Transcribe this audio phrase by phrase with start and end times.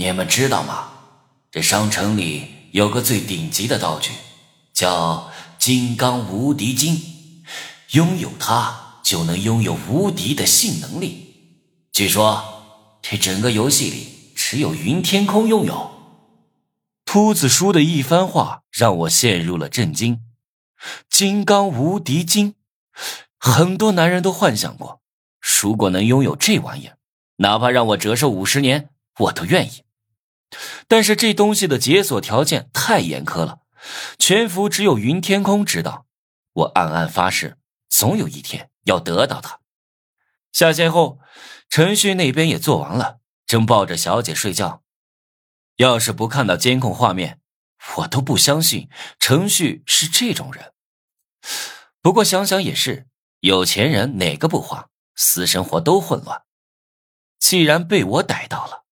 [0.00, 0.90] 你们知道吗？
[1.50, 4.12] 这商城里有个最顶级的道具，
[4.72, 7.42] 叫金刚无敌金，
[7.90, 11.58] 拥有它就能拥有无敌的性能力。
[11.90, 12.44] 据说
[13.02, 15.90] 这整个游戏里只有云天空拥有。
[17.04, 20.20] 秃子叔的一番话让我陷入了震惊。
[21.10, 22.54] 金刚无敌金，
[23.36, 25.00] 很多男人都幻想过，
[25.60, 26.98] 如果能拥有这玩意儿，
[27.38, 29.82] 哪怕让我折寿五十年，我都愿意。
[30.86, 33.60] 但是这东西的解锁条件太严苛了，
[34.18, 36.06] 全服只有云天空知道。
[36.52, 39.60] 我暗暗发誓，总有一天要得到它。
[40.52, 41.20] 下线后，
[41.68, 44.82] 程序那边也做完了，正抱着小姐睡觉。
[45.76, 47.40] 要是不看到监控画面，
[47.98, 48.88] 我都不相信
[49.20, 50.72] 程序是这种人。
[52.00, 53.06] 不过想想也是，
[53.40, 56.42] 有钱人哪个不花，私生活都混乱。
[57.38, 58.86] 既然被我逮到了。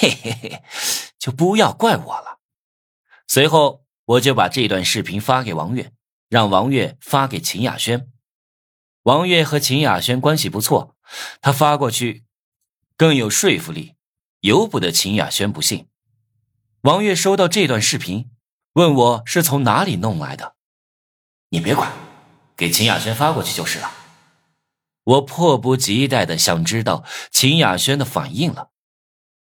[0.00, 0.62] 嘿嘿嘿，
[1.18, 2.40] 就不要怪我了。
[3.26, 5.92] 随后，我就把这段视频发给王月，
[6.28, 8.08] 让王月发给秦雅轩。
[9.02, 10.96] 王月和秦雅轩关系不错，
[11.40, 12.24] 他发过去
[12.96, 13.94] 更有说服力，
[14.40, 15.88] 由不得秦雅轩不信。
[16.82, 18.30] 王月收到这段视频，
[18.72, 20.56] 问我是从哪里弄来的。
[21.50, 21.92] 你别管，
[22.56, 23.90] 给秦雅轩发过去就是了。
[25.04, 28.70] 我迫不及待的想知道秦雅轩的反应了。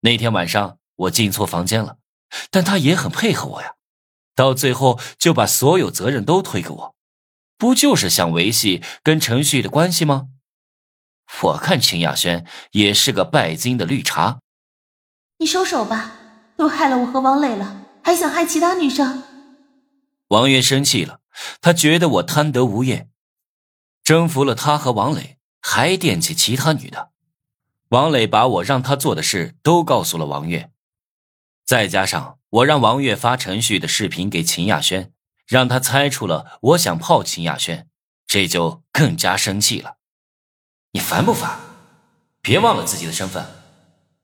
[0.00, 1.98] 那天晚上我进错房间了，
[2.50, 3.74] 但他也很配合我呀，
[4.34, 6.94] 到最后就把所有责任都推给我，
[7.56, 10.28] 不就是想维系跟程旭的关系吗？
[11.42, 14.38] 我看秦雅轩也是个拜金的绿茶。
[15.38, 16.12] 你收手吧，
[16.56, 19.22] 都害了我和王磊了，还想害其他女生？
[20.28, 21.20] 王月生气了，
[21.60, 23.10] 他觉得我贪得无厌，
[24.04, 27.10] 征服了他和王磊，还惦记其他女的。
[27.90, 30.72] 王磊把我让他做的事都告诉了王月，
[31.64, 35.12] 再加上我让王月发程序的视频给秦亚轩，
[35.46, 37.88] 让他猜出了我想泡秦亚轩，
[38.26, 39.98] 这就更加生气了。
[40.92, 41.60] 你烦不烦？
[42.42, 43.46] 别忘了自己的身份，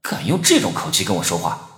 [0.00, 1.68] 敢用这种口气跟我说话。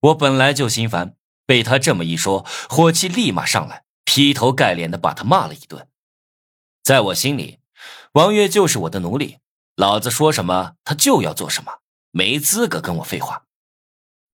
[0.00, 5.88] 我本来就心烦，被他这么一说，火气立马上来，劈头盖脸的把他骂了一顿。
[6.84, 7.58] 在我心里，
[8.12, 9.38] 王月就是我的奴隶。
[9.76, 13.42] 老子说什么，他就要做什么，没资格跟我废话。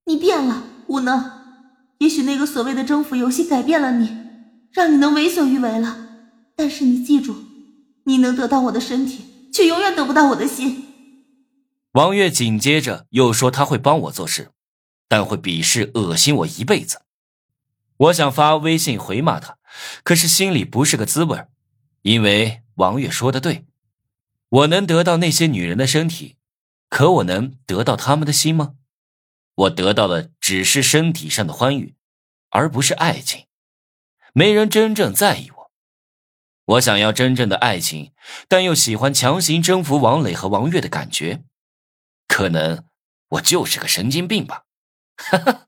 [0.06, 1.42] 你变了，无能。
[1.98, 4.16] 也许那个所谓的征服游戏改变了你，
[4.72, 5.96] 让你能为所欲为了。
[6.56, 7.34] 但是你记住，
[8.04, 10.86] 你能得到我的身体，却永远得不到我的心。
[11.94, 14.52] 王月紧接着又说他会帮我做事，
[15.08, 17.02] 但会鄙视、恶心我一辈子。
[17.96, 19.58] 我想发微信回骂他，
[20.04, 21.44] 可是心里不是个滋味
[22.02, 23.66] 因为王月说的对。
[24.52, 26.36] 我能得到那些女人的身体，
[26.90, 28.74] 可我能得到她们的心吗？
[29.54, 31.94] 我得到的只是身体上的欢愉，
[32.50, 33.46] 而不是爱情。
[34.34, 35.72] 没人真正在意我。
[36.64, 38.12] 我想要真正的爱情，
[38.46, 41.44] 但又喜欢强行征服王磊和王月的感觉。
[42.28, 42.84] 可能
[43.28, 44.64] 我就是个神经病吧。
[45.16, 45.66] 哈哈。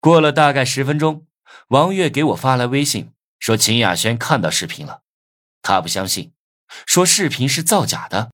[0.00, 1.26] 过了大概十分钟，
[1.68, 5.02] 王月给我发来微信，说秦雅轩看到视频了，
[5.62, 6.34] 他不相信。
[6.86, 8.30] 说视频是造假的，